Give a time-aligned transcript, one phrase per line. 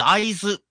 [0.00, 0.69] 大豆。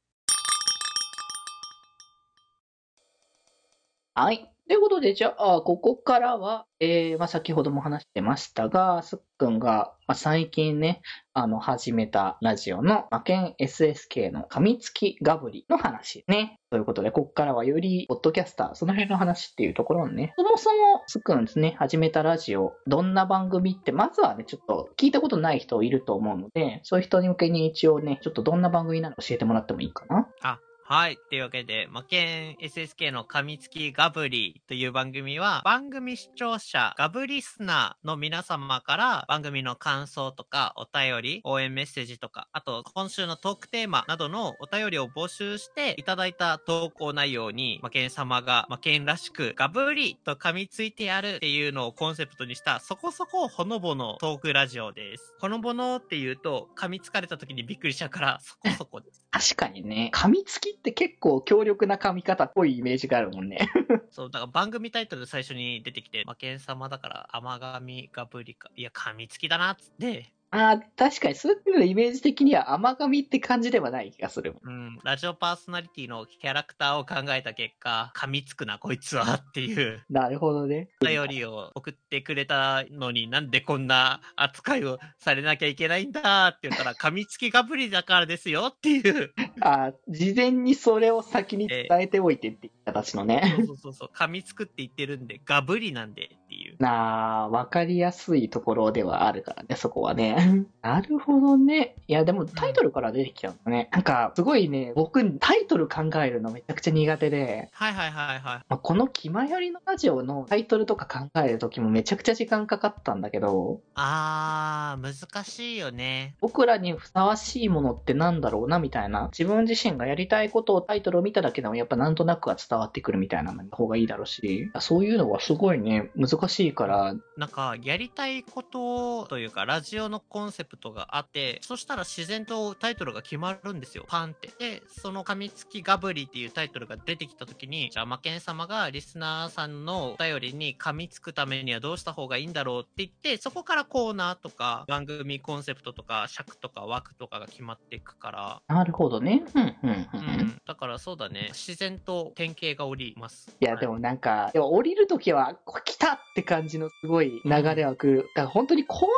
[4.22, 4.52] はい。
[4.68, 11.02] ということで、じゃあ、ここからは、えー、まあ、先ほども話してましたが、すっくんが、まあ、最近ね、
[11.34, 16.60] あの、始めたラジオの、魔剣 SSK の噛みつきガブリの話ね。
[16.70, 30.28] ということで、ここからはより、ポッドキャスター、その辺の話っていうところをね、そもそも、すっくんですね、始めたラジオ、どんな番組って、まずはね、ちょっと聞いたことない人いると思うので、そういう人に向けに一応ね、ちょっとどんな番組なの教えてもらってもいいかな？
[30.42, 30.60] あ、
[30.92, 31.20] はい。
[31.30, 55.36] というわけで、魔剣 SSK の噛みつきガブリという番組は、番組視聴者、ガブリスナーの皆様から番組の感想とか、お便り、応援メッセージとか、あと、今週のトークテーマなどのお便りを募集していただいた投稿内容に、魔剣様が魔剣らしく、ガブリと噛みついてやるっていうのをコンセプトにした、そこそこほのぼのトークラジオです。
[55.40, 59.28] ほのぼのっていうと、噛みつかれた時にびっくりしちゃうから、そこそこです。
[59.30, 63.70] 確かにね、噛みつきって結構強力な噛み方っぽいイメージがあるもんね。
[64.12, 74.56] そう、だから番組タイトル最初に出てきて、魔剣様だから甘噛みガブリか、いや、噛みつきだなっつって、ああ、確かに、そういうのイメージ的には甘噛みって感じではない気がする。
[74.64, 80.90] うん、ラジオパーソナリティのキャラクターを考えた結果、噛みつくな、こいつはっていう、なるほどね。
[81.04, 93.54] お便りを送ってくれたのになんでこんな扱いをされなきゃいけないんだって言ったら、噛みつきガブリだからですよっていう、ああ、事前にそれを先に伝えておいてっていう形のね。
[93.58, 96.39] そうそうそうそう、噛みつくって言ってるんで、ガブリなんで。
[96.80, 100.66] なあ、わかりやすいところではあるからね、そこはね。
[100.82, 101.96] なるほどね。
[102.08, 103.90] いや、でもタイトルから出てきちゃうのね。
[103.92, 108.42] なんか、すごいね、僕、タイトル考えるのめちゃくちゃ苦手で、はいはいはいはい。
[108.42, 116.36] まあ、この気まよりのラジオのタイトルとか考えるときもめちゃくちゃ時間かかったんだけど、あー、難しいよね。
[116.40, 134.06] 僕らにふさわしいものってなんだろうなみたいな、自分自身がやりたいことをタイトルを見ただけでもやっぱなんとなくは伝わってくるみたいなの方がいいだろうし、そういうのはすごいね、難しいから、なんか、やりたいことというか、ラジオのコンセプトがあって、そしたら自然とタイトルが決まるんですよ。
[134.08, 134.50] パンって。
[134.60, 149.44] で、その噛みつきガブリっていうタイトルが出てきた時に、じゃあ、魔剣様がリスナーさんのお便りに噛みつくためにはどうした方がいいんだろうって言って、そこからコーナーとか、番組コンセプトとか、尺とか枠とかが決まっていくから、なるほどね。
[149.56, 150.62] うん、うん、うん。
[150.66, 151.50] だからそうだね。
[151.54, 153.56] 自然と典型が降ります。
[153.60, 158.30] いや、でもなんか、でも降りるときは、こ来たって感じのすごい流れは来る。
[158.36, 159.10] だから本当にコーナー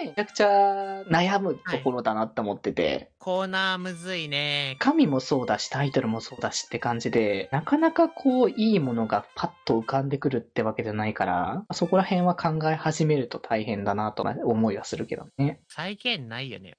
[0.00, 4.76] がね、めちゃくちゃ悩むところだなって思ってて、コーナーむずいね。
[4.78, 15.60] 神もそうだし、タイトルもそうだしって感じで、なかなかこう、いいものがパッと浮かんでくるってわけじゃないから、そこら辺は考え始めると大変だなと思いはするけどね。
[15.68, 16.76] 再現ないよね。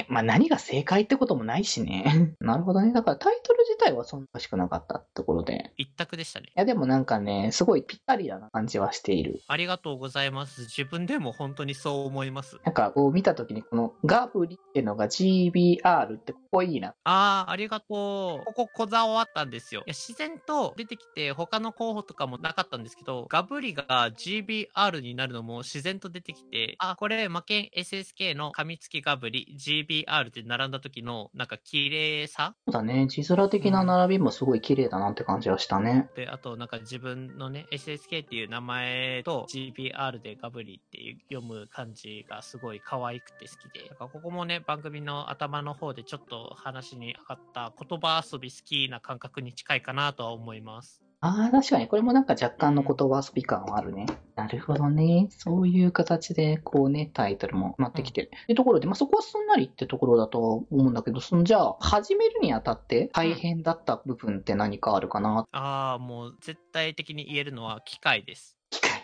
[0.00, 2.34] えまあ何が正解ってこともないしね。
[2.40, 2.92] なるほどね。
[2.92, 5.72] だからタイトル自体はそんな欲しくなかったってところで。
[5.76, 6.46] 一択でしたね。
[6.48, 9.40] いやでもなんかね、すごいぴったりだな感じはしている。
[9.46, 10.62] ありがとうございます。
[10.62, 12.58] 自分でも本当にそう思います。
[12.64, 16.94] なんかこう見たときにこのガブリってのが GBR ってここいいな。
[17.04, 18.44] ああ、ありがとう。
[18.46, 19.82] こここだわったんですよ。
[19.86, 32.54] いや自然と出てきて他の候補とかもなかったんですけど、ガブリが GBR になるのも自然と出てきて、あ、これ魔剣 SSK の噛みつきガブリ GBR って並んだ時のなんか綺麗さ？
[32.66, 33.06] そうだね。
[33.08, 36.08] 字面的な並びもすごい綺麗だなって感じはしたね。
[36.14, 51.02] で、あとなんか自分のね、SSK っていう名前と GBR でガブリっていう読む感じがすごい可愛くて好きで、だからここもね、番組の頭の方でちょっと話に上がった言葉遊び好きな感覚に近いかなとは思います。
[51.22, 54.06] ああ、確かにこれもなんか若干の言葉遊び感はあるね。
[54.36, 55.28] なるほどね。
[55.30, 58.30] そういう形でこうね、タイトルも待ってきてる。
[58.44, 65.44] ってところで、まあそこはすんなりってところだと思うんだけど、そのじゃあ、始めるにあたって大変だった部分って何かあるかな？
[65.52, 68.56] ああ、もう絶対的に言えるのは機械です。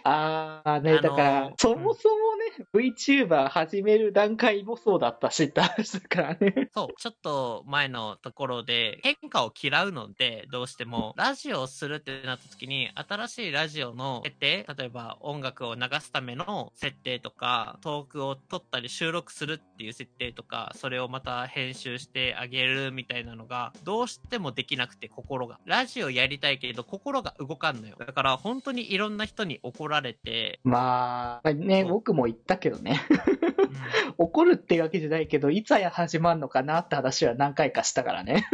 [0.04, 2.25] ああ、ね、あのーだから、そもそもね、
[2.74, 6.70] VTuber 始める段階もそうだったしって話だからね。
[6.74, 25.58] そう、ちょっと前のところで変化を嫌うので、どうしてもラジオをするってなった時に、新しいラジオの設定、例えば音楽を流すための設定とか、トークを撮ったり収録するっていう設定とか、それをまた編集してあげるみたいなのが、どうしてもできなくて心が。
[25.64, 27.96] ラジオやりたいけど心が動かんのよ。
[27.98, 33.00] だから本当にいろんな人に怒られて、まあ、ね、僕も言っったけどね。
[33.10, 33.76] うん
[34.18, 38.46] 怒るってわけじゃないけど、いつや始まるのかなって話は何回かしたからね。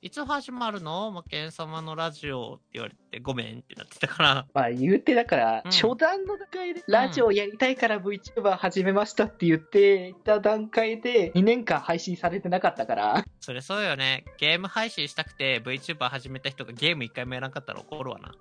[0.00, 4.46] いつ始まるの魔剣様のラジオって言われて、ごめんってなってたから。
[4.54, 14.24] まあ言うてだから、うん初段の段階で、ラジオやりたいから VTuber 始めましたって言っていた段階で、2年間配信されてなかったから、それそうよね。
[14.38, 18.34] ゲーム配信したくて VTuber 始めた人がゲーム一回もやらなかったら怒るわな。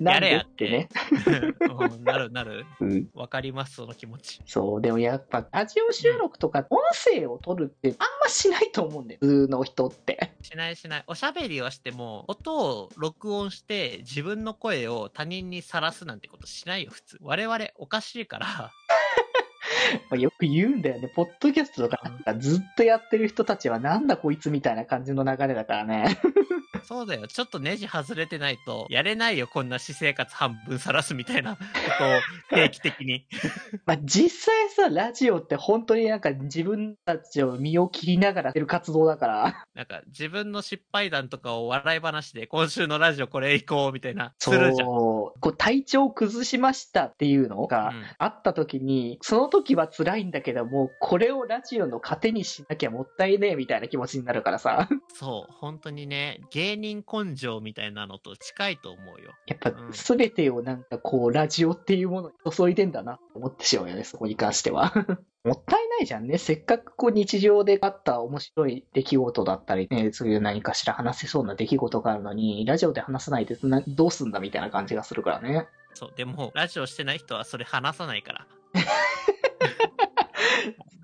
[0.00, 0.88] な やれやってね。
[1.60, 2.64] うんなるなる。
[2.80, 4.40] うんわかります、その気持ち。
[4.46, 9.18] そう、でもやっぱ、ラジオ収録とか、音声を取るってあんましないと思うんだよ。
[9.20, 10.32] 普通の人って。
[10.42, 11.04] しないしない。
[11.06, 17.18] おしゃべりをしても、音を録音して自分の声を他人にさらすなんてことしないよ、普通。
[17.20, 18.72] 我々おかしいから。
[20.10, 21.08] まあよく言うんだよね。
[21.08, 26.18] ポッドキャストとかなんかずっとやってる人たちはなんだこいつみたいな感じの流れだからね。
[26.84, 27.26] そうだよ。
[27.28, 31.62] ちょっとネジ外れてないと、やれないよ、こんな私生活半分さらすみたいなこ
[31.98, 32.20] とを
[32.58, 33.26] 定期的に。
[33.86, 39.64] まあ実際さ、ラジオって本当になんか自分たちを身を切りながらやってる活動だから。
[39.74, 44.88] なんか自分の失敗談とかを笑い話で、今週のラジオこれ行こうみたいな、するじゃん。
[45.42, 54.88] こう体調崩しましたっていうのがうんあった時に、その時は辛いんだけども、これをラジオの糧にしなきゃもったいねえみたいな気持ちになるからさ。
[55.12, 59.32] そう、本当にね、芸人根性みたいなのと近いと思うよ。
[59.46, 64.94] やっぱうん全てをなんかこう、ラジオっていうものに注いでんだなって思ってしまうよね、そこに関しては。
[65.44, 66.38] もったいないじゃんね。
[66.38, 75.66] せっかくこう日常であった面白い出来事だったりね、そういう何かしら話せそうな出来事があるのに、ラジオで話さないでなどうすんだみたいな感じがするからね。
[75.94, 78.46] そう、でも、ラジオしてない人はそれ話さないから。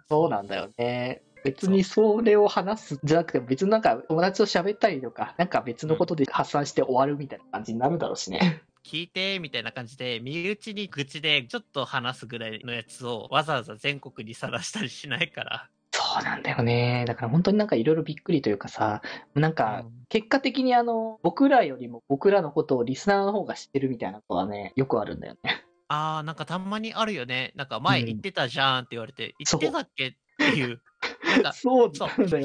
[0.09, 1.23] そうなんだよね。
[1.45, 8.63] 別にそれを話すんじゃなくて、別になんか友達と喋ったりとか、なんか別のことで発散して終わるみたいな感じになるだろうしね。
[8.89, 15.69] 聞いて、みたいな感じで、身内に愚痴でちょっと話すぐらいのやつをわざわざ全国にさらしたりしないから。
[15.93, 17.05] そうなんだよね。
[17.07, 19.03] だから本当になんかいろいろびっくりというかさ、
[19.35, 25.65] なんかうん結果的にあの、僕らよりも僕らのことをリスナーの方が知ってるみたいなことはね、よくあるんだよね。
[25.89, 27.53] あー、なんかたまにあるよね。
[27.57, 30.81] なんか前言ってたじゃんって言われて、そう言ってたっけっていう。
[31.29, 31.93] なんか、 そう。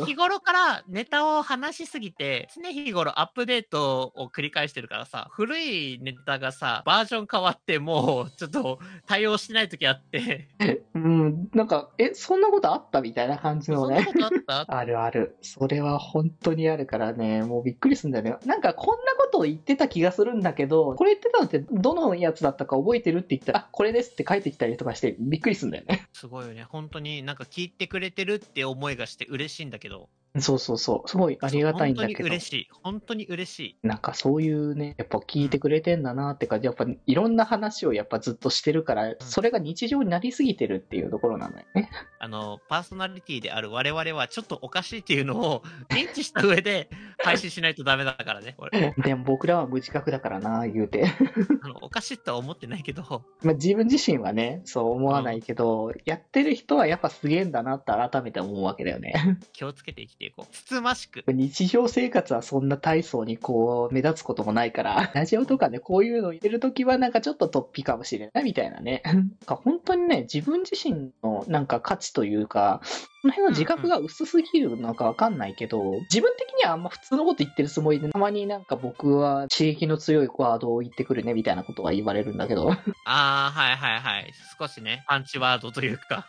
[0.06, 10.50] 日頃からネタを話しすぎて、常日頃アップデートを繰り返してるからさ、古いネタがさ、バージョン変わってもう、ちょっと対応してない時あって、
[10.96, 14.66] うん、なんか、え、そんなことあったみたいな感じのねあった？
[14.78, 15.38] あるある。
[15.42, 18.36] それは本当にあるからね、もうびっくりするんだよね。
[18.46, 26.08] なんかこんなことを言ってた気がするんだけど、これ言ってたのってどのやつだったか覚えてるって言ったら、あ、これですって書いてきたりとかしてびっくりするんだよね。
[26.14, 26.64] すごいよね。
[26.64, 30.10] 本当になんか聞いてくれてるって思思いがして嬉しいんだけど。
[30.40, 31.10] そうそうそう。
[31.10, 32.30] すごいありがたいんだけど本当に。
[32.30, 32.68] 嬉しい。
[32.82, 33.78] 本当に嬉しい。
[33.84, 41.90] なんかそういうね、やっぱ聞いてくれてんだなってか、やっぱいろんな話をやっぱずっとしてるから、それが日常になりすぎてるっていうところなんだよね。
[42.18, 46.90] あの、パーソナリティである我々はちょっとおかしいっていうのを認知した上で
[47.24, 48.56] 配信しないとダメだからね。
[48.58, 51.06] 俺でも僕らは無自覚だからな、言うて。
[51.62, 59.14] あのおかしいとは思ってないけど、まあ自分自身はね、そう思わないけど、やってる人はやっぱすげえんだなって改めて思うわけだよね。
[59.54, 60.54] 気をつけて生きていこう。
[60.54, 61.24] つつましく。
[61.28, 69.02] 日常生活はそんな大層にこう目立つこともないから、 ラジオとかでこういうの言ってるときはなんかちょっと突飛かもしれないみたいなね。
[69.06, 72.82] なんか本当にね、自分自身のなんか価値というか、
[73.22, 82.70] その辺の自覚が薄すぎるのかわかんないけど、自分的にはあんま普通のこと言ってるつもりで、たまになんか僕は刺激の強いワードを言ってくるねみたいなことは言われるんだけど、
[83.06, 84.34] あー、はいはいはい。
[84.60, 86.28] 少しね、パンチワードというか、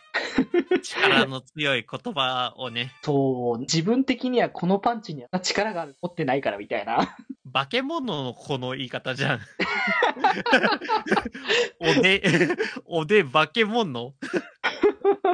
[0.81, 7.15] 力の強い言葉をね、そう、自分的にはこのパンチには力が持ってないからみたいな。
[7.53, 9.39] 化け物のこの言い方じゃん。
[11.79, 12.49] おで、
[12.85, 14.13] おで化け物？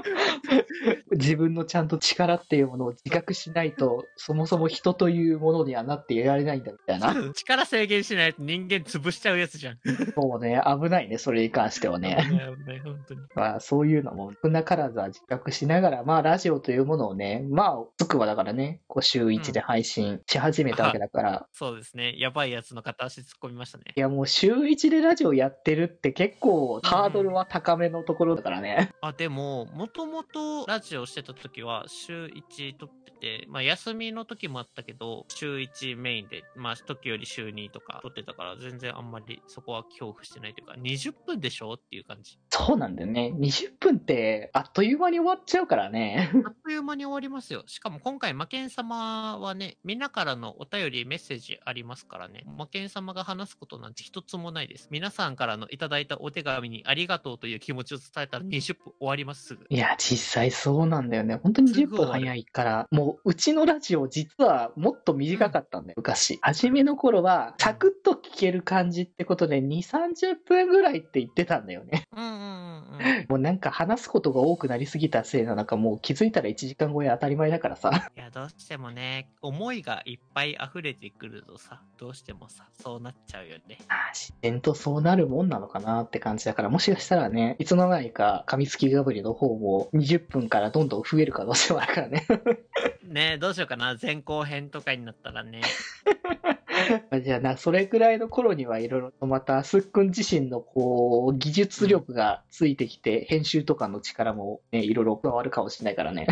[1.11, 7.31] 自分のちゃんと力っていうものを自覚しないと、そもそも人というものにはなっていられないんだみたいな。
[7.33, 9.79] 力制限しないと人間潰しちゃうやつじゃん。
[10.15, 12.17] そうね、危ないね、それに関してはね。
[12.29, 13.21] 危ない危ない本当に。
[13.35, 22.15] まあ、そういうのも少なからずは自覚しながら、まあ、ラジオというものをね、まあ、つくはだからね、こう週1で配信し始めたわけだから、そうですね。
[22.17, 23.99] やばいやつの片足突っ込みましたねい。
[23.99, 28.91] や、もう週1でラジオやってるって結構ハードルは高めのところだからね。
[29.01, 42.39] あ、でも、もともとラジオオしてた時は週1撮ってて、まあ休みの時もあったけど、週1メインで、まあ時より週2とか撮ってたから、全然あんまりそこは恐怖してないというか、20分でしょっていう感じ。
[42.49, 43.31] そうなんだよね。
[43.37, 46.31] 20分って、あっという間に終わっちゃうからね。
[46.43, 47.63] あっという間に終わりますよ。
[47.67, 54.87] しかも今回、魔剣様はね、みんなからのお便り、メッセージありますからね、魔剣様が話すことなんて一つもないです。
[54.89, 59.65] 皆さんからのいただいたお手紙にありがとうという気持ちを伝えたら20分終わります、すぐ。
[59.69, 61.35] いや、実際そうなんだよね。
[61.35, 66.39] 本当に10すぐ終わる分早いから、もううちのラジオ実はもっと短かったんだよ、昔。
[66.41, 72.07] 初めの頃は、サクッと聞ける感じってことで2、30分ぐらいって言ってたんだよね。
[72.15, 73.25] うんうんうんうん。
[73.29, 78.09] もうなんか話すことが多くなりすぎたせいなのか、もう気づいたら1時間超え当たり前だからさ。
[78.15, 83.77] いや、どうしてもね、思いがいっぱい溢れてくるとさ、どうしてもさ、そうなっちゃうよね。
[83.87, 92.25] あー自然とそうなるもんなのかなって感じだから、もしかしたらね、いつの間にか噛みつきガブリの方も20分からどんどん増える可能性もあるからね。
[93.05, 95.61] ねどうしようかな、前後編とかになったらね。
[97.23, 106.27] じゃあな、それくらいの頃にはいろいろとまた、すっくん自身のこう、技術力がついてきて、編集とかの力もね、いろいろ加わるかもしれないからね。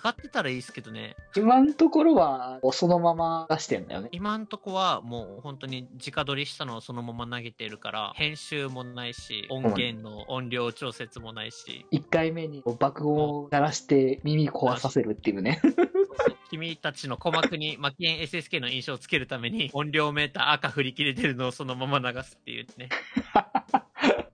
[0.00, 1.16] 上がってたらいいですけどね。
[1.36, 4.08] 今のところは、そのまま出してんだよね。
[4.12, 15.60] 今んとこはもう本当に直撮りしたのをそのまま投げてるから、編集もないし、音源の音量調節もないし、1回目に爆音を鳴らして耳壊させるっていうね。
[16.50, 22.88] 君たちの鼓膜にマキエン SSK の印象をつけるために音量メーター赤振り切れてるのをそのまま流すっていうね。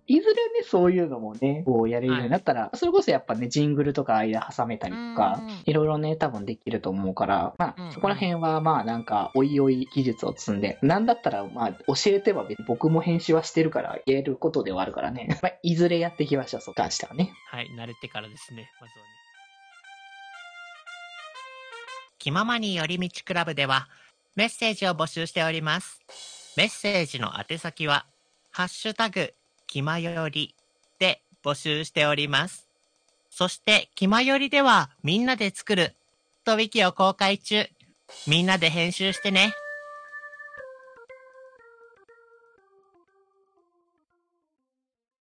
[0.09, 17.33] いずれね、そういうのもね、こうやれるようになったら、それこそやっぱね、ジングルとか間挟めたりとかいろいろね、多分できると思うから、まあ、そこら辺はまあなんか、おいおい技術を積んで、なんだったらまあ、教えては別に僕も編集はしてるから、言えることではあるからね、まあ、いずれやっていきましょう、そこに関してはね。
[17.51, 19.26] はい、慣れてからですね、まずはね。
[22.27, 23.87] 気ままに寄り道クラブでは、
[24.35, 26.01] メッセージを募集しております。
[26.57, 28.05] メッセージの宛先は、
[28.51, 29.33] ハッシュタグ、
[29.69, 30.53] 気まより
[30.99, 32.67] で募集しております。
[33.31, 35.95] そして、気まよりでは、みんなで作る、
[36.45, 37.65] とウィキを公開中。
[38.27, 39.55] みんなで編集してね。